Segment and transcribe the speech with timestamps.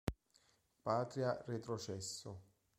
[0.83, 2.33] Patria retrocesso.